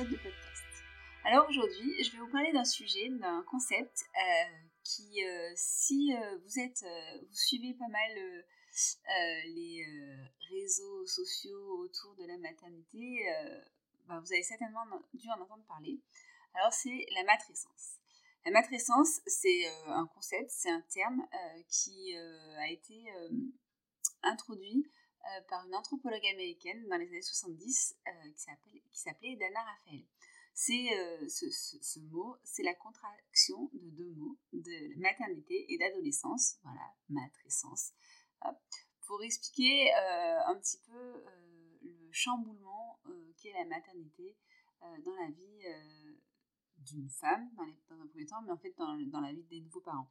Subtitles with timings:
[0.00, 0.64] de podcast.
[1.22, 6.38] Alors aujourd'hui, je vais vous parler d'un sujet, d'un concept euh, qui, euh, si euh,
[6.38, 6.82] vous êtes,
[7.28, 8.44] vous suivez pas mal
[9.54, 9.84] les
[10.48, 13.26] réseaux sociaux autour de la maternité,
[14.08, 14.80] bah, vous avez certainement
[15.12, 16.00] dû en entendre parler.
[16.54, 17.98] Alors c'est la matrescence.
[18.46, 21.22] La matrescence, c'est un concept, c'est un terme
[21.68, 23.12] qui a été
[24.22, 24.90] introduit
[25.24, 30.04] euh, par une anthropologue américaine dans les années 70 euh, qui s'appelait Dana Raphael.
[30.54, 36.92] C'est euh, ce, mot, c'est la contraction de deux mots, de maternité et d'adolescence, voilà,
[37.08, 37.92] matrescence,
[39.06, 41.24] pour expliquer un petit peu
[41.82, 43.00] le chamboulement
[43.38, 44.36] qu'est la maternité
[44.80, 45.62] dans la vie
[46.78, 49.80] d'une femme, dans, un premier temps, mais en fait dans, dans la vie des nouveaux
[49.80, 50.10] parents.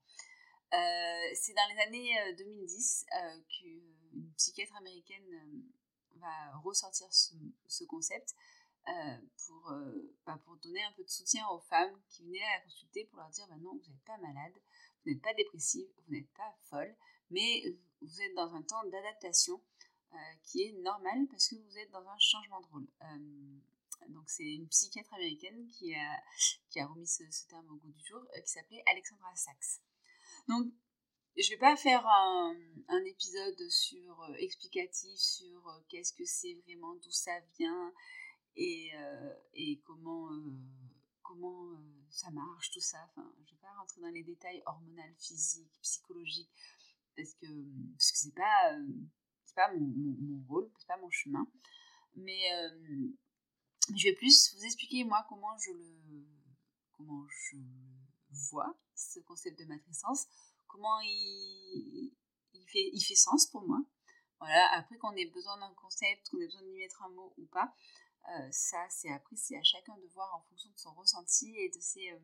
[0.74, 3.40] Euh, c'est dans les années 2010 euh,
[4.12, 5.66] euh, qu'une psychiatre américaine
[6.16, 8.36] va ressortir ce, concept
[8.86, 9.74] pour,
[10.26, 13.18] bah, pour donner un peu de soutien aux femmes qui venaient à la consulter pour
[13.18, 14.54] leur dire bah non, vous n'êtes pas malade,
[15.04, 16.96] vous n'êtes pas dépressive, vous n'êtes pas folle,
[17.30, 17.64] mais
[18.02, 19.62] vous êtes dans un temps d'adaptation
[20.44, 22.88] qui est normal parce que vous êtes dans un changement de rôle.
[24.10, 26.22] donc c'est une psychiatre américaine qui a,
[26.70, 29.82] qui a remis ce, ce terme au goût du jour, qui s'appelait Alexandra Sachs.
[30.48, 30.68] Donc,
[31.38, 32.56] je vais pas faire un,
[33.06, 37.94] épisode sur euh, explicatif sur euh, qu'est-ce que c'est vraiment, d'où ça vient
[38.56, 40.30] et, euh, comment
[41.24, 42.98] comment ça marche, tout ça.
[43.10, 46.52] Enfin, je vais pas rentrer dans les détails hormonaux, physiques, psychologiques
[47.16, 47.48] parce que
[47.94, 48.78] parce que c'est pas
[49.56, 51.48] pas mon, mon, mon rôle, c'est pas mon chemin.
[52.16, 52.42] Mais
[53.96, 56.26] je vais plus vous expliquer moi comment je le
[56.94, 57.58] comment je
[58.50, 60.28] vois ce concept de matrescence,
[60.72, 62.12] comment il,
[62.68, 63.80] fait, sens pour moi.
[64.40, 67.46] Voilà, après qu'on ait besoin d'un concept, qu'on ait besoin lui mettre un mot ou
[67.48, 67.76] pas,
[68.30, 71.70] euh, ça c'est après c'est à chacun de voir en fonction de son ressenti et
[71.70, 72.20] de ses euh,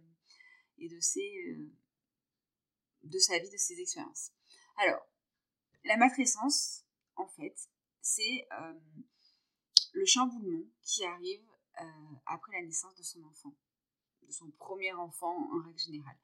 [0.78, 1.72] et de ses euh,
[3.04, 4.32] de sa vie, de ses expériences.
[4.78, 5.06] Alors,
[5.84, 6.84] la matrescence,
[7.16, 7.56] en fait,
[8.02, 8.48] c'est
[9.94, 11.48] le chamboulement qui arrive
[12.26, 13.56] après la naissance de son enfant
[14.24, 16.18] de son premier enfant en règle générale.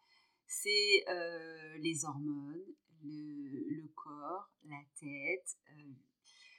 [0.48, 2.63] C'est euh, les hormones,
[3.04, 5.57] le, corps, la tête.
[5.69, 5.94] Euh,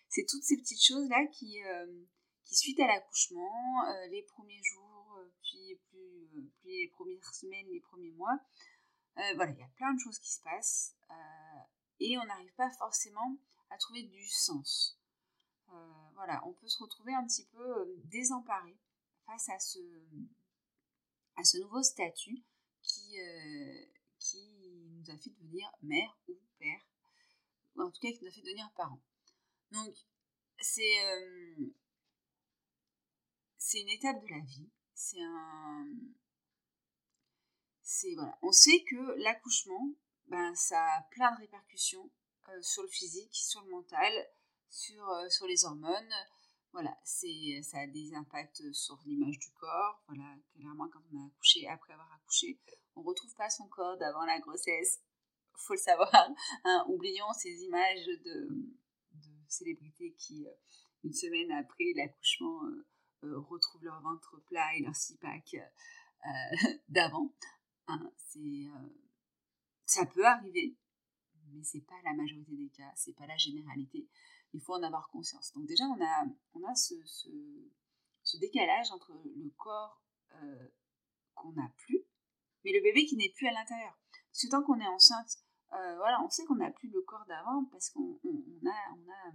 [0.09, 2.05] c'est toutes ces petites choses-là qui, euh,
[2.45, 8.39] qui suite à l'accouchement, les premiers jours, puis plus, les premières semaines, les premiers mois,
[9.17, 10.97] voilà, il y a plein de choses qui se passent
[12.01, 13.39] et on n'arrive pas forcément
[13.71, 15.01] à trouver du sens.
[16.15, 18.77] voilà, on peut se retrouver un petit peu désemparé
[19.27, 19.81] face à ce,
[21.37, 22.45] à ce nouveau statut
[23.15, 23.89] qui,
[24.19, 26.81] qui nous a fait devenir mère ou père,
[27.77, 29.03] en tout cas qui nous a fait devenir parents.
[29.71, 29.95] Donc,
[30.61, 31.73] c'est euh,
[33.75, 34.71] une étape de la vie.
[34.95, 35.87] C'est un.
[38.15, 38.39] Voilà.
[38.43, 39.91] On sait que l'accouchement,
[40.29, 42.11] ben, ça a plein de répercussions
[42.49, 44.13] euh, sur le physique, sur le mental,
[44.71, 46.15] sur, euh, sur les hormones.
[46.73, 50.03] Voilà, ça a des impacts sur l'image du corps.
[50.09, 52.59] Voilà, clairement, quand on a accouché, après avoir accouché,
[52.97, 55.01] on retrouve pas son corps d'avant la grossesse.
[55.57, 56.13] Faut le savoir.
[56.65, 56.85] Hein.
[56.89, 58.49] Oublions ces images de,
[59.55, 60.53] célébrités qui, euh,
[61.05, 62.87] une semaine après l'accouchement, euh,
[63.25, 65.57] euh, retrouvent leur ventre plat et leur six-pack
[66.89, 67.33] d'avant.
[67.87, 68.67] Hein, c'est,
[69.85, 70.77] ça peut arriver,
[71.53, 74.09] mais c'est pas la majorité des cas, c'est pas la généralité.
[74.55, 75.53] Il faut en avoir conscience.
[75.53, 76.25] Donc déjà, on a,
[76.55, 80.03] on a ce, ce, décalage entre le corps
[81.35, 82.05] qu'on n'a plus,
[82.65, 83.97] mais le bébé qui n'est plus à l'intérieur.
[84.31, 85.39] Parce que tant qu'on est enceinte,
[85.71, 88.15] voilà, on sait qu'on n'a plus le corps d'avant parce qu'on
[88.67, 89.33] a, on a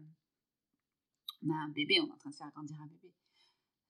[1.44, 3.14] on a un bébé, on est en train de faire grandir un bébé.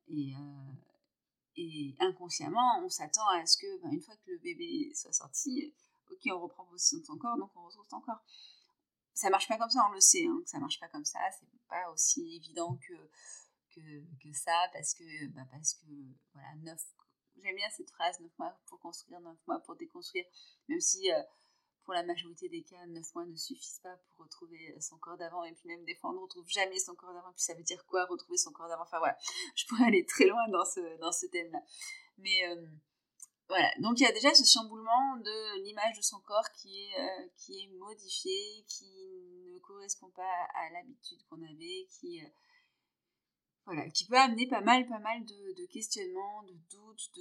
[0.07, 5.11] Et, euh, inconsciemment, on s'attend à ce que, ben, une fois que le bébé soit
[5.11, 5.73] sorti,
[6.09, 8.23] ok, on reprend possession de son corps, donc on retrouve son corps.
[9.13, 11.19] Ça marche pas comme ça, on le sait, hein, que ça marche pas comme ça,
[11.37, 12.93] c'est pas aussi évident que,
[13.75, 15.85] que, ça, parce que, ben, parce que,
[16.33, 16.81] voilà, neuf,
[17.43, 20.25] j'aime bien cette phrase, neuf mois pour construire, neuf mois pour déconstruire,
[20.67, 21.21] même si euh,
[21.89, 25.43] pour la majorité des cas, 9 mois ne suffisent pas pour retrouver son corps d'avant.
[25.43, 27.31] Et puis même des fois, on ne retrouve jamais son corps d'avant.
[27.33, 28.83] Puis ça veut dire quoi, retrouver son corps d'avant?
[28.83, 29.17] Enfin voilà,
[29.55, 31.59] je pourrais aller très loin dans ce, dans ce thème-là.
[32.19, 32.63] Mais euh,
[33.47, 36.99] voilà, donc il y a déjà ce chamboulement de l'image de son corps qui est,
[36.99, 38.85] euh, qui est modifiée, qui
[39.51, 42.21] ne correspond pas à l'habitude qu'on avait, qui...
[43.93, 47.11] Qui peut amener pas mal, pas mal de, questionnements, de doutes,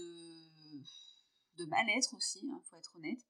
[1.59, 3.21] de, mal-être aussi, il hein, faut être honnête.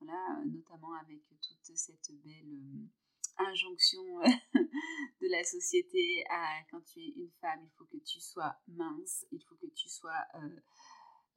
[0.00, 4.02] Voilà, notamment avec toute cette belle euh, injonction
[4.54, 9.26] de la société à quand tu es une femme, il faut que tu sois mince,
[9.32, 10.60] il faut que tu sois euh,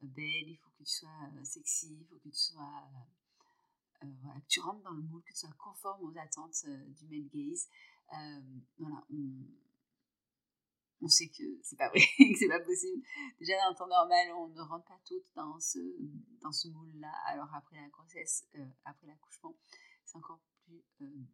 [0.02, 2.88] belle, il faut que tu sois euh, sexy, il faut que tu sois
[4.22, 7.28] voilà, que tu rentres dans le moule, que tu sois conforme aux attentes du male
[7.34, 7.68] gaze.
[8.78, 9.04] voilà,
[11.02, 13.04] on sait que c'est pas vrai, que c'est pas possible.
[13.40, 15.80] Déjà, dans le temps normal, on ne rentre pas toutes dans ce,
[16.42, 17.12] dans ce moule-là.
[17.26, 19.56] Alors, après la grossesse, euh, après l'accouchement,
[20.06, 21.26] c'est encore plus euh,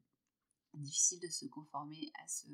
[0.74, 2.48] difficile de se conformer à, ce,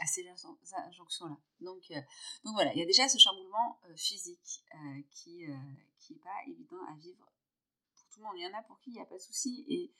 [0.00, 1.38] à ces injonctions-là.
[1.60, 2.00] Donc, euh,
[2.44, 4.64] donc voilà, il y a déjà ce chamboulement physique
[5.10, 7.32] qui n'est pas évident à vivre
[7.96, 8.34] pour tout le monde.
[8.36, 9.64] Il y en a pour qui il n'y a pas de souci.
[9.68, 9.92] Et,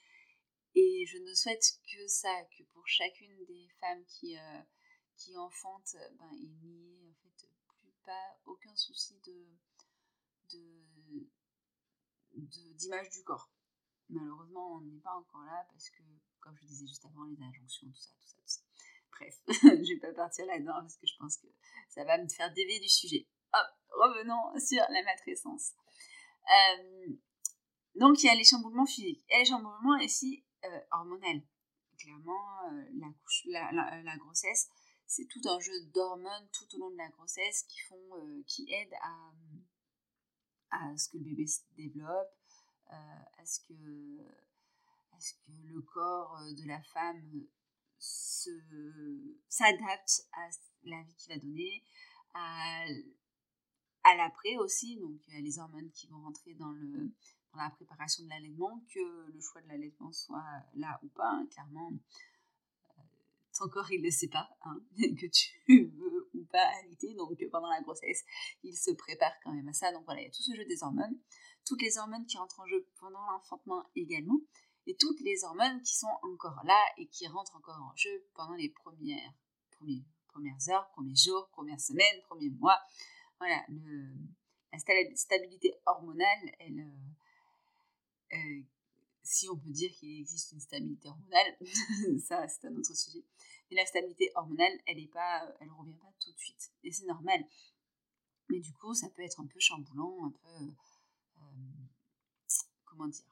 [0.75, 4.37] et je ne souhaite que ça, que pour chacune des femmes qui
[5.19, 5.95] qui enfante,
[6.33, 9.45] il n'y ait en fait plus pas aucun souci de
[12.33, 13.51] d'image du corps.
[14.09, 16.01] Malheureusement, on n'est pas encore là parce que,
[16.39, 18.61] comme je disais juste avant, les injonctions, tout ça, tout ça, tout ça.
[19.11, 21.47] Bref, je vais pas partir là-dedans parce que je pense que
[21.89, 23.27] ça va me faire dévier du sujet.
[23.53, 25.73] Hop, revenons sur la matrescence.
[26.49, 27.13] Euh,
[27.95, 31.43] donc, il y a les chamboulements physiques et les chamboulements euh, hormonaux.
[31.99, 34.69] Clairement, euh, la, grossesse
[35.09, 38.71] c'est tout un jeu d'hormones tout au long de la grossesse qui font, euh, qui
[38.71, 39.33] aident à,
[40.69, 42.31] à ce que le bébé se développe,
[42.91, 44.19] euh, à, ce que,
[45.11, 47.47] à ce que le corps euh, de la femme
[49.49, 50.47] s'adapte à
[50.83, 51.83] la vie qu'il va donner,
[52.35, 52.85] à,
[54.03, 57.11] à l'après aussi, donc les hormones qui vont rentrer dans, le,
[57.51, 61.47] dans la préparation de l'allaitement, que le choix de l'allaitement soit là ou pas, hein,
[61.47, 61.91] clairement
[63.59, 67.69] ton corps il ne sait pas hein, que tu veux ou pas allaiter, donc pendant
[67.69, 68.23] la grossesse
[68.63, 69.91] il se prépare quand même à ça.
[69.91, 71.19] Donc voilà, il y a tout ce jeu des hormones,
[71.65, 74.39] toutes les hormones qui rentrent en jeu pendant l'enfantement également,
[74.87, 78.55] et toutes les hormones qui sont encore là et qui rentrent encore en jeu pendant
[78.55, 79.33] les premières,
[79.69, 82.79] premières, heures, premiers jours, premières semaines, premiers mois.
[83.39, 83.63] Voilà,
[84.71, 84.79] la
[85.15, 88.61] stabilité hormonale, elle, euh, euh,
[89.29, 91.55] si on peut dire qu'il existe une stabilité hormonale,
[92.19, 93.23] ça c'est un autre sujet.
[93.69, 96.91] Mais la stabilité hormonale, elle est pas, euh, elle revient pas tout de suite, et
[96.91, 97.45] c'est normal.
[98.49, 100.71] Mais du coup, ça peut être un peu chamboulant, un peu, euh,
[101.37, 102.53] euh,
[102.85, 103.23] comment dire,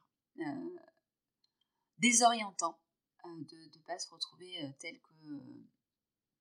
[1.98, 2.78] désorientant
[3.24, 5.66] de ne pas se retrouver tel que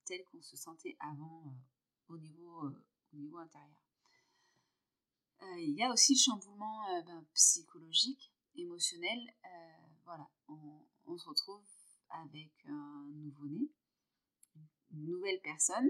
[0.06, 1.44] tel qu'on se sentait avant
[2.08, 2.70] au niveau
[3.12, 3.82] au niveau intérieur.
[5.58, 9.20] il y a aussi le chamboulement ben, psychologique émotionnel.
[10.04, 11.64] voilà, on, se retrouve
[12.10, 13.70] avec un nouveau-né,
[14.92, 15.90] une nouvelle personne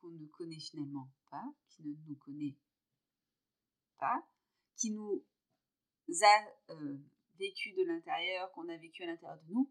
[0.00, 2.56] qu'on ne connaît finalement pas, qui ne nous connaît
[3.98, 4.26] pas,
[4.76, 5.24] qui nous
[6.22, 6.46] a
[7.38, 9.70] vécu de l'intérieur, qu'on a vécu à l'intérieur de nous.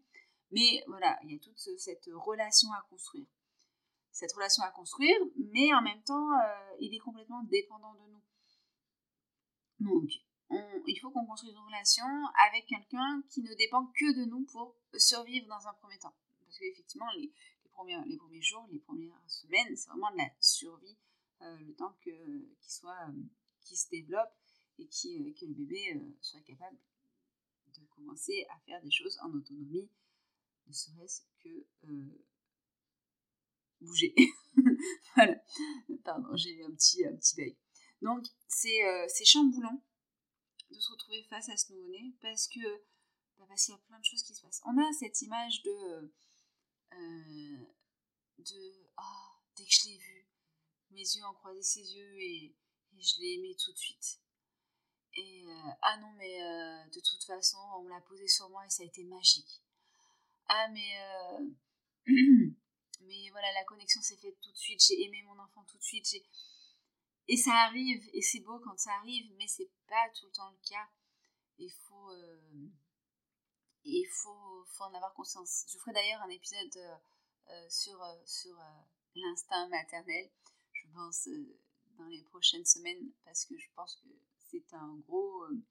[0.50, 3.26] Mais voilà, il y a toute cette relation à construire.
[4.10, 8.22] Cette relation à construire, mais en même temps, euh, il est complètement dépendant de nous.
[9.80, 10.10] Donc,
[10.50, 12.06] il faut qu'on construise une relation
[12.48, 16.14] avec quelqu'un qui ne dépend que de nous pour survivre dans un premier temps.
[16.40, 17.32] Parce qu'effectivement, les,
[17.64, 20.96] les, premiers, les premiers jours, les premières semaines, c'est vraiment de la survie,
[21.42, 23.22] euh, le temps qu'il soit, euh,
[23.62, 24.32] qui se développe
[24.78, 26.78] et qui, que le bébé soit capable
[27.78, 29.88] de commencer à faire des choses en autonomie,
[30.66, 32.24] ne serait-ce que euh,
[33.80, 34.14] bouger.
[35.14, 35.36] voilà.
[36.04, 37.56] Pardon, j'ai eu un petit, un petit bail.
[38.02, 39.82] Donc, euh, c'est chamboulant
[40.70, 42.60] de se retrouver face à ce nouveau-né parce que
[43.38, 44.60] bah, parce qu'il y a plein de choses qui se passent.
[44.64, 46.12] On a cette image de
[46.92, 47.66] euh,
[48.38, 50.28] de oh, dès que je l'ai vu,
[50.90, 52.54] mes yeux ont croisé ses yeux et,
[53.00, 54.18] je l'ai aimé tout de suite.
[55.14, 58.70] Et euh, ah non, mais euh, de toute façon, on l'a posé sur moi et
[58.70, 59.62] ça a été magique.
[60.48, 61.00] Ah, mais.
[61.00, 61.48] Euh,
[63.02, 64.82] mais voilà, la connexion s'est faite tout de suite.
[64.84, 66.06] J'ai aimé mon enfant tout de suite.
[67.28, 70.50] Et ça arrive, et c'est beau quand ça arrive, mais c'est pas tout le temps
[70.50, 70.88] le cas.
[71.58, 72.12] Il faut.
[73.84, 75.66] il faut, en avoir conscience.
[75.68, 76.78] Je ferai d'ailleurs un épisode
[77.68, 78.56] sur, sur
[79.14, 80.30] l'instinct maternel,
[80.72, 81.28] je pense,
[81.98, 84.08] dans les prochaines semaines, parce que je pense que
[84.50, 85.44] c'est un gros.
[85.44, 85.62] Euh,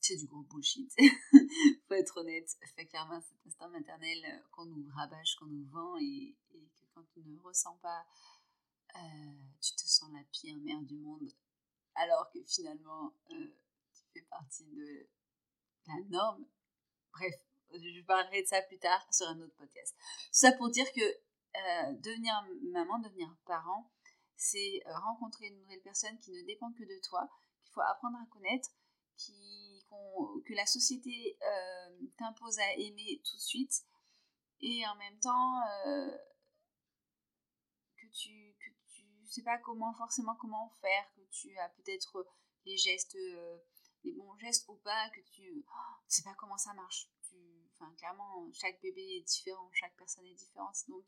[0.00, 0.90] c'est du gros bullshit.
[1.88, 2.48] Faut être honnête.
[2.74, 7.04] Fait clairement, cet instinct maternel euh, qu'on nous rabâche, qu'on nous vend et, que quand
[7.12, 8.39] tu ne ressens pas, euh,
[9.60, 11.30] tu te sens la pire mère du monde.
[11.94, 15.08] Alors que finalement, tu fais partie de
[15.86, 16.46] la norme.
[17.12, 17.34] Bref,
[17.72, 19.94] je parlerai de ça plus tard sur un autre podcast.
[20.32, 21.00] Ça pour dire que
[22.00, 22.34] devenir
[22.72, 23.90] maman, devenir parent,
[24.40, 27.28] c'est euh, rencontrer une nouvelle personne qui ne dépend que de toi,
[27.62, 28.70] qu'il faut apprendre à connaître,
[29.16, 29.84] qui,
[30.46, 33.82] que la société euh, t'impose à aimer tout de suite,
[34.60, 36.16] et en même temps euh,
[37.98, 38.49] que tu
[39.30, 42.26] tu sais pas comment forcément comment faire, que tu as peut-être
[42.64, 43.16] les gestes,
[44.02, 45.62] les bons gestes ou pas, que tu ne
[46.08, 47.08] sais pas comment ça marche.
[47.28, 47.36] Tu,
[47.72, 51.04] enfin, clairement, chaque bébé est différent, chaque personne est différente, donc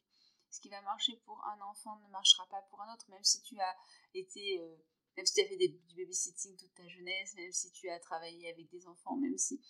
[0.51, 3.43] ce qui va marcher pour un enfant ne marchera pas pour un autre, même si
[3.43, 3.77] tu as
[4.15, 4.77] été, euh,
[5.17, 8.51] même si tu as fait du babysitting toute ta jeunesse, même si tu as travaillé
[8.51, 9.61] avec des enfants, même si,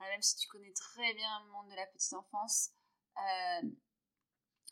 [0.00, 2.70] même si tu connais très bien le monde de la petite enfance,
[3.18, 3.70] euh,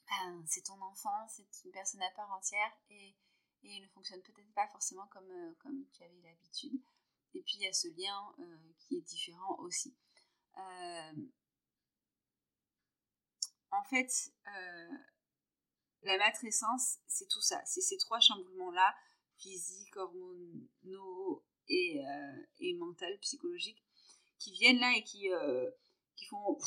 [0.08, 3.16] ben, c'est ton enfant, c'est une personne à part entière et,
[3.62, 6.80] et il ne fonctionne peut-être pas forcément comme, euh, comme tu avais l'habitude.
[7.34, 8.34] Et puis il y a ce lien
[8.78, 9.96] qui est différent aussi.
[13.70, 14.34] en fait,
[16.02, 17.62] la matrescence, c'est tout ça.
[17.64, 18.94] C'est ces trois chamboulements-là,
[19.38, 23.82] physique, hormonaux et, euh, et mental, psychologique,
[24.38, 25.70] qui viennent là et qui, euh,
[26.16, 26.58] qui font...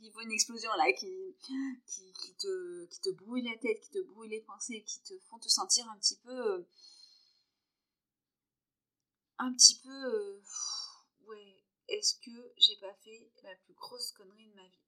[0.00, 3.90] qui font une explosion là, qui, qui, qui, te, qui te brouillent la tête, qui
[3.90, 6.30] te brouillent les pensées, qui te font te sentir un petit peu...
[6.30, 6.68] Euh,
[9.38, 9.90] un petit peu...
[9.90, 10.42] Euh,
[11.26, 14.80] ouais, est-ce que j'ai pas fait la plus grosse connerie de ma vie?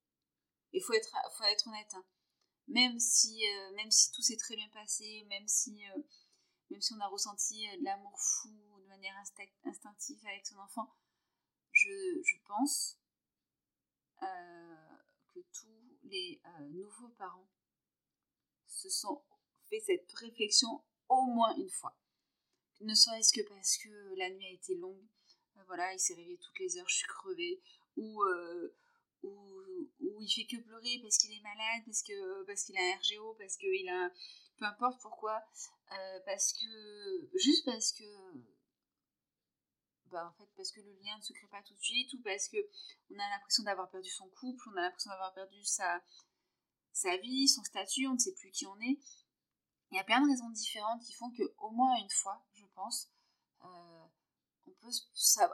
[0.73, 2.05] Il faut être, faut être honnête, hein.
[2.67, 5.83] Même si, euh, même si tout s'est très bien passé, même si,
[6.69, 9.15] même si on a ressenti de l'amour fou de manière
[9.65, 10.89] instinctive avec son enfant,
[11.71, 12.97] je, je pense
[15.33, 17.49] que tous les nouveaux parents
[18.67, 19.21] se sont
[19.69, 21.97] fait cette réflexion au moins une fois.
[22.81, 25.05] Ne serait-ce que parce que la nuit a été longue,
[25.67, 27.61] voilà, il s'est réveillé toutes les heures, je suis crevée,
[27.95, 28.21] ou
[29.23, 29.29] où,
[30.01, 32.97] où il fait que pleurer parce qu'il est malade, parce que parce qu'il a un
[32.97, 34.11] RGO, parce qu'il a
[34.57, 35.41] peu importe pourquoi,
[35.91, 38.03] euh, parce que juste parce que
[40.13, 42.21] bah en fait parce que le lien ne se crée pas tout de suite ou
[42.21, 42.57] parce que
[43.09, 46.01] on a l'impression d'avoir perdu son couple, on a l'impression d'avoir perdu sa
[46.93, 48.99] sa vie, son statut, on ne sait plus qui on est.
[49.91, 52.65] Il y a plein de raisons différentes qui font que au moins une fois, je
[52.75, 53.09] pense,
[53.63, 54.05] euh,
[54.67, 54.89] on peut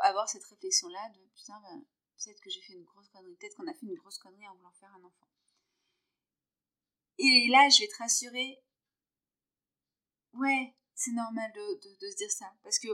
[0.04, 1.86] avoir cette réflexion là de putain ben,
[2.18, 4.56] peut-être que j'ai fait une grosse connerie, peut-être qu'on a fait une grosse connerie en
[4.56, 5.28] voulant faire un enfant.
[7.18, 8.64] Et là, je vais te rassurer,
[10.34, 12.88] ouais, c'est normal de, se dire ça, parce que,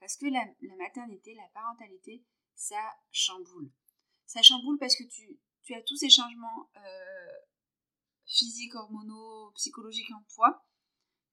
[0.00, 0.44] parce que la,
[0.76, 3.70] maternité, la parentalité, ça chamboule.
[4.26, 5.38] Ça chamboule parce que tu,
[5.74, 7.38] as tous ces changements euh,
[8.26, 10.64] physiques, hormonaux, psychologiques en toi,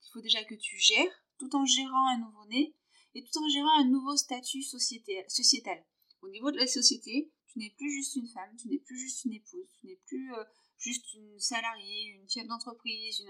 [0.02, 2.76] qu'il faut déjà que tu gères, tout en gérant un nouveau-né,
[3.16, 5.84] et tout en gérant un nouveau statut sociétal.
[6.22, 9.26] Au niveau de la société, tu n'es plus juste une femme, tu n'es plus juste
[9.26, 10.44] une épouse, tu n'es plus euh,
[10.78, 13.26] juste une salariée, une chef d'entreprise,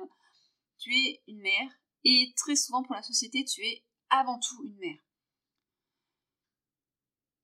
[0.79, 1.71] tu es une mère,
[2.03, 5.06] et très souvent pour la société, tu es avant tout une mère.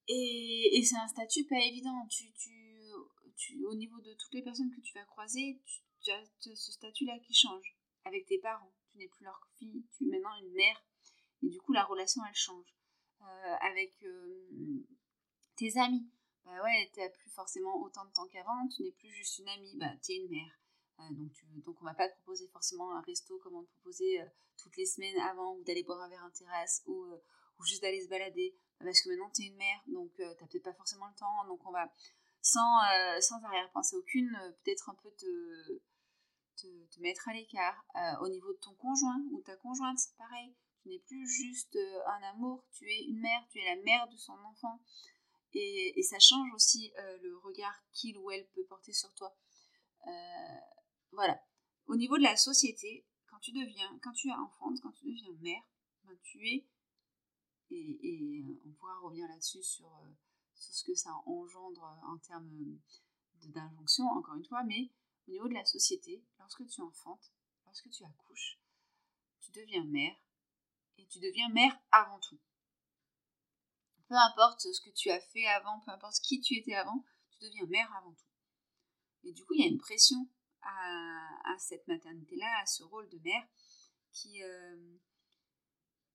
[0.07, 2.05] Et, c'est un statut pas évident.
[2.09, 5.61] Tu, tu, au niveau de toutes les personnes que tu vas croiser,
[6.01, 7.77] tu, as, ce statut-là qui change.
[8.05, 10.83] Avec tes parents, tu n'es plus leur fille, tu es maintenant une mère.
[11.41, 12.75] Et du coup, la relation, elle change.
[13.21, 14.85] Euh, avec euh,
[15.55, 16.09] tes amis,
[16.43, 19.47] bah ouais, tu n'as plus forcément autant de temps qu'avant, tu n'es plus juste une
[19.47, 20.59] amie, bah, tu es une mère.
[20.99, 23.71] Euh, donc, tu, donc, on va pas te proposer forcément un resto comme on te
[23.75, 24.19] proposait
[24.57, 27.05] toutes les semaines avant, ou d'aller boire un verre en terrasse, ou,
[27.59, 30.33] ou juste d'aller se balader parce que maintenant tu es une mère, donc tu euh,
[30.39, 31.91] t'as peut-être pas forcément le temps, donc on va,
[32.41, 35.81] sans, euh, sans arrière-pensée aucune, euh, peut-être un peu te,
[36.57, 37.85] te, mettre à l'écart.
[38.21, 42.23] au niveau de ton conjoint ou ta conjointe, c'est pareil, tu n'es plus juste un
[42.23, 44.79] amour, tu es une mère, tu es la mère de son enfant,
[45.53, 49.35] et, et ça change aussi le regard qu'il ou elle peut porter sur toi.
[51.11, 51.41] voilà.
[51.87, 55.33] Au niveau de la société, quand tu deviens, quand tu es enfante, quand tu deviens
[55.41, 55.63] mère,
[56.05, 56.65] ben, tu es
[57.71, 60.09] et, euh, on pourra revenir là-dessus sur, euh,
[60.55, 62.79] ce que ça engendre en termes
[63.43, 64.91] d'injonction, encore une fois, mais
[65.27, 67.33] au niveau de la société, lorsque tu enfantes,
[67.65, 68.59] lorsque tu accouches,
[69.39, 70.15] tu deviens mère,
[70.97, 72.39] et tu deviens mère avant tout.
[74.07, 77.45] Peu importe ce que tu as fait avant, peu importe qui tu étais avant, tu
[77.45, 78.29] deviens mère avant tout.
[79.23, 80.29] Et du coup, il y a une pression
[80.61, 83.43] à, cette maternité-là, à ce rôle de mère,
[84.11, 84.97] qui, euh,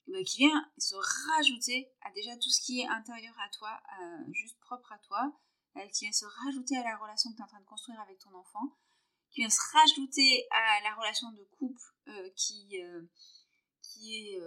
[0.09, 0.95] bah, qui vient se
[1.37, 5.39] rajouter à déjà tout ce qui est intérieur à toi, euh, juste propre à toi,
[5.77, 8.01] euh, qui vient se rajouter à la relation que tu es en train de construire
[8.01, 8.75] avec ton enfant,
[9.31, 12.81] qui vient se rajouter à la relation de couple euh, qui,
[13.83, 14.41] qui est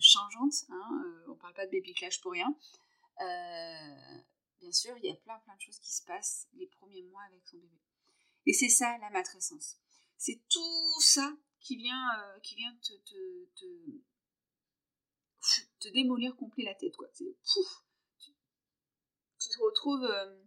[0.00, 0.64] changeante.
[0.70, 2.52] Hein, on ne parle pas de baby clash pour rien.
[3.18, 7.22] bien sûr, il y a plein plein de choses qui se passent les premiers mois
[7.22, 7.80] avec son bébé.
[8.46, 9.76] Et c'est ça la matrescence.
[10.16, 12.92] C'est tout ça qui vient, qui vient te
[15.88, 17.08] démolir complet la tête, quoi.
[17.12, 17.36] C'est
[19.40, 20.04] tu, te retrouves.
[20.04, 20.42] Euh,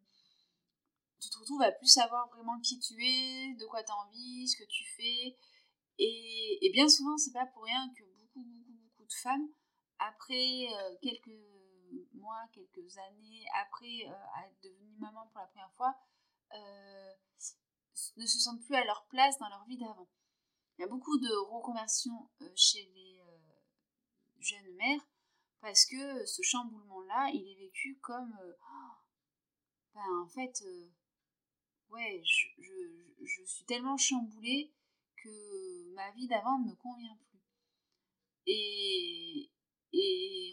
[1.19, 4.47] tu te retrouves à plus savoir vraiment qui tu es, de quoi tu as envie,
[4.47, 5.37] ce que tu fais.
[5.99, 9.47] Et, bien souvent, c'est pas pour rien que beaucoup, beaucoup, beaucoup de femmes,
[9.99, 11.39] après euh, quelques
[12.13, 15.95] mois, quelques années, après euh, être devenue maman pour la première fois,
[18.17, 20.09] ne se sentent plus à leur place dans leur vie d'avant.
[20.77, 23.13] Il y a beaucoup de reconversions chez les
[24.43, 24.99] jeune mère,
[25.63, 28.53] parce que ce chamboulement-là, il est vécu comme, euh,
[29.93, 30.91] ben en fait, euh,
[31.89, 34.73] ouais, je, suis tellement chamboulée
[35.15, 37.39] que ma vie d'avant ne me convient plus.
[38.45, 39.49] Et,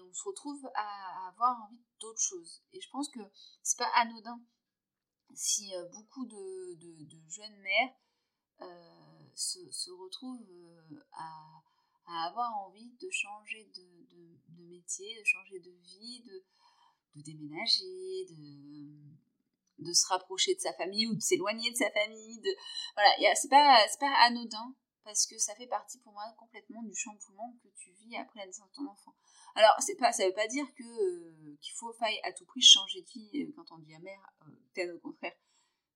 [0.08, 2.62] on se retrouve à, avoir envie d'autre chose.
[2.72, 3.20] Et je pense que
[3.62, 4.40] c'est pas anodin
[5.34, 6.78] si euh, beaucoup de,
[7.28, 7.94] jeunes mères
[9.34, 10.46] se, retrouvent
[11.12, 11.62] à,
[12.26, 18.26] avoir envie de changer de, métier, de changer de vie, de, déménager,
[19.78, 22.42] de, se rapprocher de sa famille ou de s'éloigner de sa famille.
[22.94, 27.56] Voilà, c'est pas, pas anodin parce que ça fait partie pour moi complètement du chamboulement
[27.62, 29.14] que tu vis après la naissance de ton enfant.
[29.54, 32.60] Alors, c'est pas, ça veut pas dire que euh, qu'il faut faille à tout prix
[32.60, 34.32] changer de vie euh, quand on devient mère,
[34.78, 35.34] euh, au contraire.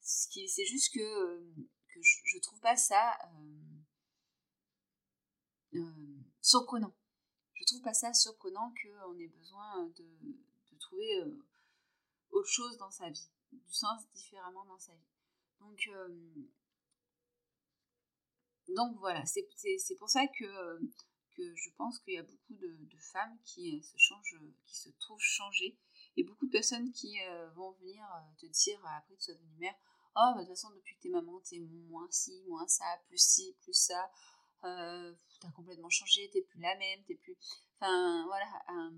[0.01, 1.55] C'est juste que, euh,
[1.89, 3.17] que je, je, trouve pas ça
[6.41, 6.95] surprenant.
[7.55, 10.05] Je trouve pas ça surprenant qu'on ait besoin de,
[10.81, 11.43] trouver euh,
[12.31, 15.09] autre chose dans sa vie, du sens différemment dans sa vie.
[15.61, 16.09] Donc, euh,
[18.99, 19.47] voilà, c'est
[19.99, 20.81] pour ça que,
[21.39, 25.21] je pense qu'il y a beaucoup de, de, femmes qui se changent, qui se trouvent
[25.21, 25.79] changées,
[26.17, 27.19] et beaucoup de personnes qui
[27.55, 28.05] vont venir
[28.39, 29.75] te dire après que tu sois devenue mère,
[30.17, 33.19] oh bah, de toute façon depuis que t'es maman t'es moins ci, moins ça, plus
[33.19, 34.11] ci, plus ça,
[34.65, 37.37] euh, t'as complètement changé, t'es plus la même, t'es plus.
[37.79, 38.47] Enfin, voilà.
[38.71, 38.91] Euh,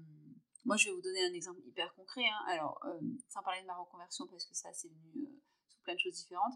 [0.64, 2.26] moi, je vais vous donner un exemple hyper concret.
[2.26, 2.44] Hein.
[2.48, 5.28] Alors, euh, sans parler de ma reconversion, parce que ça, c'est venu
[5.68, 6.54] sous plein de choses différentes.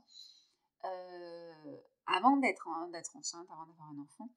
[2.07, 2.67] avant d'être
[3.17, 4.31] enceinte, avant d'avoir un enfant,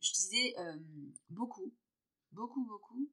[0.00, 0.54] je disais
[1.30, 1.72] beaucoup,
[2.32, 3.10] beaucoup, beaucoup.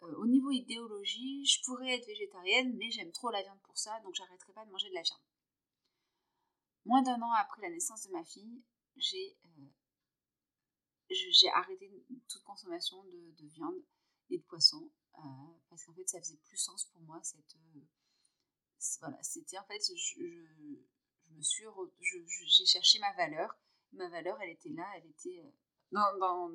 [0.00, 4.14] au niveau idéologie, je pourrais être végétarienne, mais j'aime trop la viande pour ça, donc
[4.14, 5.20] j'arrêterai pas de manger de la viande.
[6.84, 8.62] Moins d'un an après la naissance de ma fille,
[8.96, 9.36] j'ai
[11.10, 11.90] j'ai arrêté
[12.28, 13.82] toute consommation de, de, viande
[14.30, 15.20] et de poisson euh,
[15.68, 17.80] parce qu'en fait ça faisait plus sens pour moi cette euh,
[19.00, 20.20] voilà c'était en fait je,
[21.30, 21.64] me suis
[22.46, 23.54] j'ai cherché ma valeur
[23.92, 25.50] ma valeur elle était là elle était euh,
[25.94, 26.50] dans,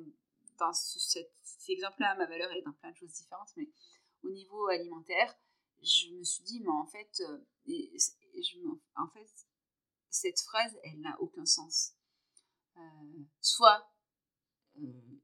[0.58, 1.32] dans, cet,
[1.68, 3.68] exemple-là, ma valeur est dans plein de choses différentes, mais
[4.22, 5.34] au niveau alimentaire,
[5.82, 7.22] je me suis dit, mais en fait,
[7.66, 8.58] je,
[8.96, 9.30] en fait
[10.10, 11.94] cette phrase, elle n'a aucun sens.
[13.40, 13.90] soit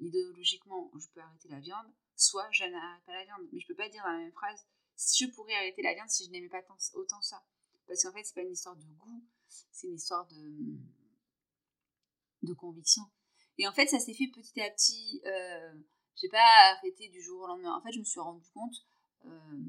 [0.00, 3.48] idéologiquement, je peux arrêter la viande, soit je n'arrête pas la viande.
[3.52, 4.66] Mais je peux pas dire dans la même phrase,
[4.96, 6.62] je pourrais arrêter la viande si je n'aimais pas
[6.94, 7.44] autant ça.
[7.86, 10.78] Parce qu'en fait, c'est pas une histoire de goût, c'est une histoire de,
[12.54, 13.02] conviction.
[13.58, 15.20] Et en fait, ça s'est fait petit à petit.
[15.26, 15.74] Euh,
[16.14, 17.76] j'ai pas arrêté du jour au lendemain.
[17.76, 18.86] En fait, je me suis rendu compte,
[19.24, 19.62] euh,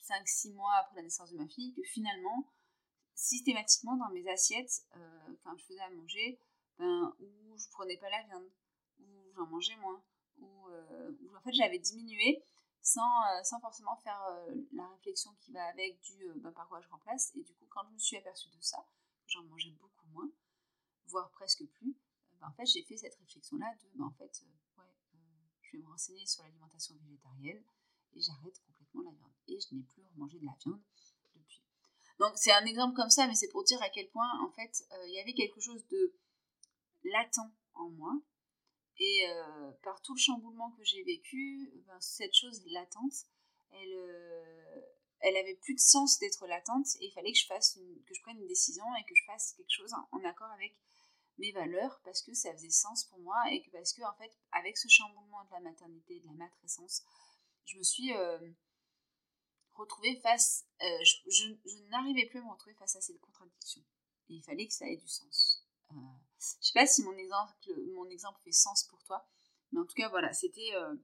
[0.00, 2.52] 5-6 mois après la naissance de ma fille, que finalement,
[3.14, 6.38] systématiquement dans mes assiettes, euh, quand je faisais à manger,
[6.78, 8.50] ben, où je prenais pas la viande,
[9.00, 10.02] où j'en mangeais moins,
[10.38, 12.42] où, euh, en fait j'avais diminué
[12.82, 16.80] sans, euh, sans forcément faire euh, la réflexion qui va avec du ben, par quoi
[16.80, 17.32] je remplace.
[17.36, 18.84] Et du coup, quand je me suis aperçue de ça,
[19.26, 20.30] j'en mangeais beaucoup moins,
[21.06, 21.96] voire presque plus,
[22.40, 24.44] ben, en fait j'ai fait cette réflexion-là de ben, en fait,
[24.78, 24.84] ouais,
[25.62, 27.62] je vais me renseigner sur l'alimentation végétarienne
[28.14, 29.32] et j'arrête complètement la viande.
[29.48, 30.80] Et je n'ai plus remangé de la viande
[31.34, 31.62] depuis.
[32.18, 34.86] Donc c'est un exemple comme ça, mais c'est pour dire à quel point en fait
[35.06, 36.14] il y avait quelque chose de
[37.04, 38.12] latent en moi.
[38.98, 43.12] Et euh, par tout le chamboulement que j'ai vécu, ben, cette chose latente,
[43.72, 44.80] elle, euh,
[45.20, 47.74] elle avait plus de sens d'être latente et il fallait que je fasse
[48.06, 50.76] que je prenne une décision et que je fasse quelque chose en, accord avec
[51.38, 54.32] mes valeurs parce que ça faisait sens pour moi et que parce que en fait
[54.52, 57.02] avec ce chamboulement de la maternité de la matrescence
[57.64, 58.38] je me suis euh,
[59.72, 63.82] retrouvée face je, je n'arrivais plus à me retrouver face à cette contradiction
[64.28, 65.66] et il fallait que ça ait du sens
[66.60, 67.54] je sais pas si mon exemple,
[67.94, 69.26] mon exemple fait sens pour toi,
[69.72, 70.94] mais en tout cas, voilà, c'était, euh,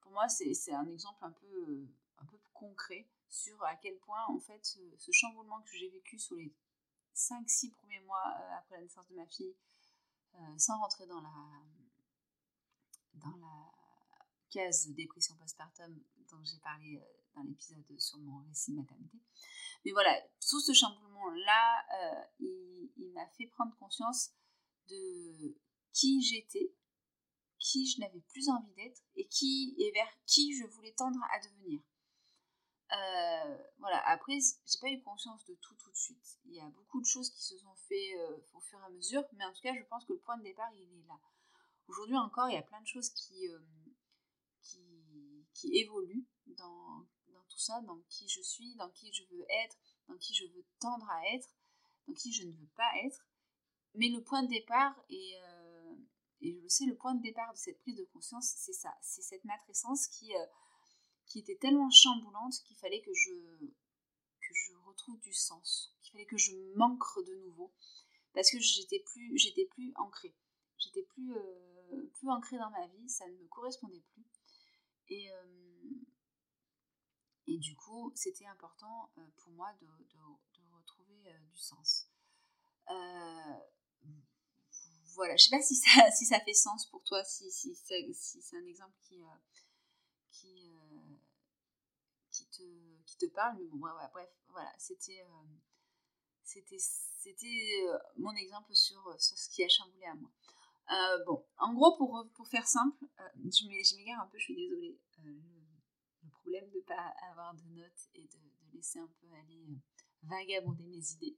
[0.00, 4.38] pour moi, c'est un exemple un peu, un peu concret sur à quel point, en
[4.38, 6.54] fait, ce, chamboulement que j'ai vécu sur les
[7.14, 9.56] 5-6 premiers mois euh, après la naissance de ma fille,
[10.34, 11.30] euh, sans rentrer dans la,
[13.14, 13.72] dans la
[14.50, 17.00] case dépression postpartum dont j'ai parlé
[17.34, 19.18] dans l'épisode sur mon récit de maternité.
[19.84, 21.84] Mais voilà, tout ce chamboulement-là,
[22.38, 24.32] il m'a fait prendre conscience
[24.90, 25.56] de
[25.92, 26.72] qui j'étais,
[27.58, 31.38] qui je n'avais plus envie d'être et qui et vers qui je voulais tendre à
[31.40, 31.80] devenir.
[32.92, 36.40] Euh, voilà, après, j'ai pas eu conscience de tout tout de suite.
[36.46, 38.90] Il y a beaucoup de choses qui se sont faites euh, au fur et à
[38.90, 41.20] mesure, mais en tout cas, je pense que le point de départ, il est là.
[41.86, 43.58] Aujourd'hui encore, il y a plein de choses qui, euh,
[44.62, 49.44] qui, qui, évoluent dans, dans tout ça, dans qui je suis, dans qui je veux
[49.64, 49.76] être,
[50.08, 51.48] dans qui je veux tendre à être,
[52.06, 53.24] dans qui je ne veux pas être.
[53.94, 55.94] Mais le point de départ, et, euh,
[56.40, 58.94] et je le sais, le point de départ de cette prise de conscience, c'est ça,
[59.02, 60.46] c'est cette matrescence qui, euh,
[61.26, 63.32] qui était tellement chamboulante qu'il fallait que je,
[64.40, 67.72] que je retrouve du sens, qu'il fallait que je m'ancre de nouveau,
[68.32, 70.36] parce que j'étais plus, j'étais plus ancrée,
[70.78, 74.24] j'étais plus, euh, plus ancrée dans ma vie, ça ne me correspondait plus.
[75.08, 75.28] Et,
[77.48, 80.18] et du coup, c'était important pour moi de, de,
[80.54, 82.08] de retrouver du sens.
[82.90, 83.54] Euh,
[85.14, 88.42] voilà, je sais pas si ça, si ça fait sens pour toi, si, si, si
[88.42, 89.26] c'est un exemple qui, euh,
[92.60, 95.24] euh, te, parle, mais bon, bref, voilà, c'était
[96.42, 97.84] c'était c'était
[98.16, 100.30] mon exemple sur, ce qui a chamboulé à moi.
[101.26, 103.04] bon, en gros, pour, pour faire simple,
[103.36, 104.98] je m'égare un peu, je suis désolée.
[105.22, 105.38] Le,
[106.30, 108.38] problème de ne pas avoir de notes et de
[108.72, 109.66] laisser un peu aller
[110.22, 111.36] vagabonder mes idées.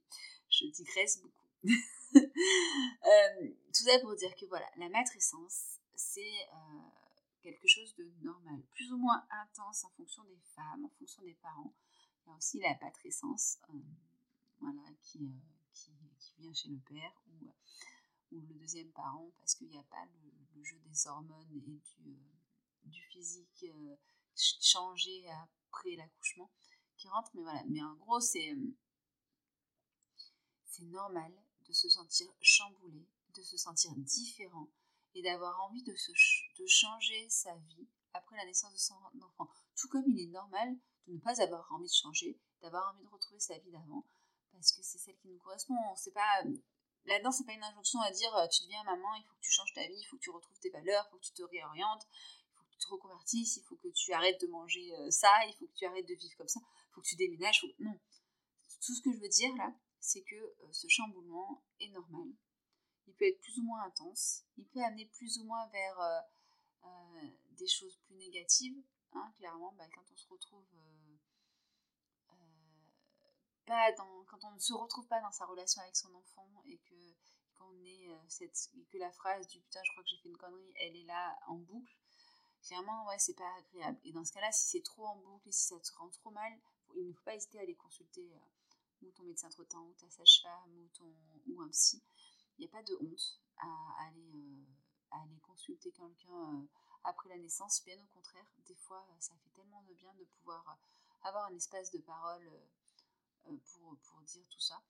[0.49, 1.42] Je digresse beaucoup.
[2.15, 6.79] Euh, tout ça pour dire que voilà, la matrescence, c'est euh,
[7.41, 11.33] quelque chose de normal, plus ou moins intense en fonction des femmes, en fonction des
[11.35, 11.73] parents.
[12.25, 14.65] Il y a aussi la patrescence, euh,
[15.01, 15.19] qui,
[15.73, 15.91] qui,
[16.37, 17.51] vient chez le père ou,
[18.31, 21.81] le deuxième parent parce qu'il n'y a pas le, jeu des hormones et du,
[22.85, 23.65] du physique
[24.35, 26.49] changé après l'accouchement
[26.97, 27.31] qui rentre.
[27.33, 28.55] Mais voilà, mais en gros, c'est
[30.81, 31.31] normal
[31.73, 33.03] de se sentir chamboulé,
[33.35, 34.69] de se sentir différent
[35.15, 35.95] et d'avoir envie de,
[36.67, 39.49] changer sa vie après la naissance de son enfant.
[39.75, 40.75] Tout comme il est normal
[41.07, 44.05] de ne pas avoir envie de changer, d'avoir envie de retrouver sa vie d'avant,
[44.51, 45.73] parce que c'est celle qui nous correspond.
[46.13, 46.43] Pas
[47.05, 49.51] là-dedans, c'est pas une injonction à dire euh, tu deviens maman, il faut que tu
[49.51, 51.43] changes ta vie, il faut que tu retrouves tes valeurs, il faut que tu te
[51.43, 52.07] réorientes,
[52.51, 55.31] il faut que tu te reconvertisses, il faut que tu arrêtes de manger euh, ça,
[55.47, 57.65] il faut que tu arrêtes de vivre comme ça, il faut que tu déménages.
[57.79, 57.99] Non,
[58.85, 62.27] tout ce que je veux dire là, c'est que euh, ce chamboulement est normal.
[63.07, 66.19] Il peut être plus ou moins intense, il peut amener plus ou moins vers euh,
[66.83, 68.75] euh, des choses plus négatives.
[69.13, 70.65] Hein, clairement, bah, quand on se retrouve
[73.65, 73.93] pas
[74.27, 76.95] quand on ne se retrouve pas dans sa relation avec son enfant et que
[78.97, 81.55] la phrase du putain, je crois que j'ai fait une connerie, elle est là en
[81.55, 81.95] boucle,
[82.61, 83.99] clairement, ouais, c'est pas agréable.
[84.03, 86.31] Et dans ce cas-là, si c'est trop en boucle et si ça te rend trop
[86.31, 86.51] mal,
[86.95, 88.29] il ne faut pas hésiter à aller consulter
[89.05, 91.13] ou ton médecin traitant, ou ta sage-femme, ou, ton,
[91.47, 92.01] ou un psy.
[92.57, 94.65] Il n'y a pas de honte à aller,
[95.11, 96.65] aller consulter quelqu'un
[97.03, 97.83] après la naissance.
[97.85, 100.77] Bien au contraire, des fois, ça fait tellement de bien de pouvoir
[101.23, 102.51] avoir un espace de parole
[103.43, 104.81] pour, pour dire tout ça.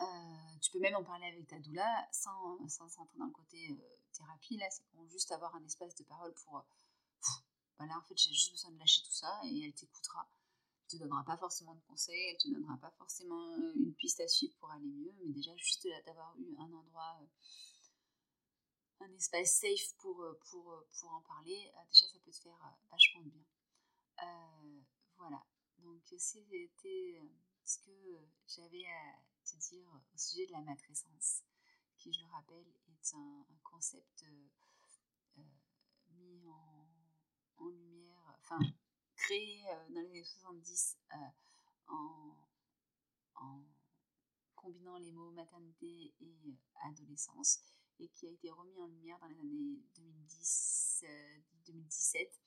[0.00, 3.98] Euh, tu peux même en parler avec ta doula sans, sans entrer dans côté euh,
[4.12, 4.56] thérapie.
[4.56, 6.56] Là, c'est juste avoir un espace de parole pour.
[6.56, 6.62] Euh,
[7.78, 10.26] voilà, en fait, j'ai juste besoin de lâcher tout ça et elle t'écoutera.
[10.90, 14.56] Te donnera pas forcément de conseils, elle te donnera pas forcément une piste à suivre
[14.58, 17.20] pour aller mieux, mais déjà, juste d'avoir eu un endroit,
[18.98, 20.16] un espace safe pour,
[20.50, 23.44] pour, pour en parler, déjà, ça peut te faire vachement de bien.
[25.16, 25.46] voilà,
[25.78, 26.70] donc c'était
[27.64, 31.44] ce que j'avais à te dire au sujet de la matrescence,
[31.96, 34.48] qui, je le rappelle, est un, concept euh,
[35.38, 35.42] euh,
[36.10, 38.58] mis en, lumière, enfin,
[39.32, 40.98] euh, dans les années 70
[41.88, 42.36] en,
[43.36, 43.62] en,
[44.54, 47.60] combinant les mots maternité et adolescence,
[47.98, 51.04] et qui a été remis en lumière dans les années 2010,
[51.66, 52.40] 2017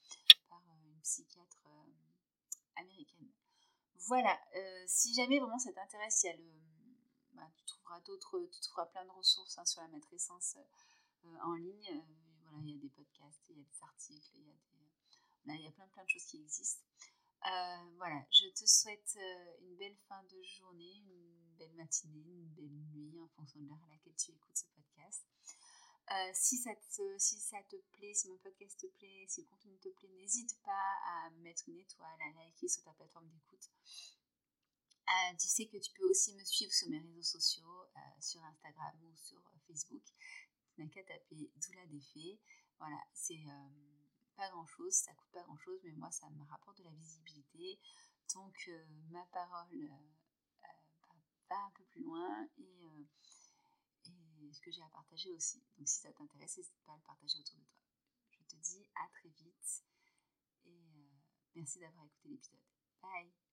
[0.50, 1.68] par une psychiatre
[2.76, 3.32] américaine.
[3.96, 4.40] Voilà,
[4.86, 6.64] si jamais vraiment ça t'intéresse, il y a le,
[7.34, 10.58] bah, tu trouveras d'autres, tu trouveras plein de ressources hein, sur la matrescence
[11.26, 11.90] euh, en ligne.
[11.90, 14.54] Euh, voilà, il y a des podcasts, il y a des articles, il y a,
[14.54, 14.90] des,
[15.48, 16.84] il y a plein plein de choses qui existent.
[17.46, 19.18] Euh, voilà, je te souhaite
[19.62, 23.84] une belle fin de journée, une belle matinée, une belle nuit en fonction de l'heure
[23.84, 25.26] à laquelle tu écoutes ce podcast.
[26.34, 29.78] si, ça te, si ça te plaît, si mon podcast te plaît, si le contenu
[29.80, 33.70] te plaît, n'hésite pas à mettre une étoile, à liker sur ta plateforme d'écoute.
[35.10, 38.42] Euh, tu sais que tu peux aussi me suivre sur mes réseaux sociaux, euh, sur
[38.44, 40.04] Instagram ou sur euh, Facebook.
[40.76, 42.40] Tu n'as qu'à taper Doula des Fées.
[42.80, 43.40] Voilà, c'est
[44.36, 46.92] pas grand chose, ça coûte pas grand chose, mais moi ça me rapporte de la
[46.92, 47.80] visibilité.
[48.34, 48.70] Donc
[49.12, 49.90] ma parole
[51.50, 53.08] va un peu plus loin et,
[54.42, 55.62] et ce que j'ai à partager aussi.
[55.78, 57.82] Donc si ça t'intéresse, n'hésite pas à le partager autour de toi.
[58.32, 59.84] Je te dis à très vite
[60.66, 61.10] et
[61.56, 62.60] merci d'avoir écouté l'épisode.
[63.02, 63.53] Bye